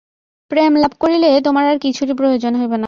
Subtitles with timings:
[0.51, 2.79] প্রেম love করিলে তোমার আর কিছুরই প্রয়োজন হইবে না।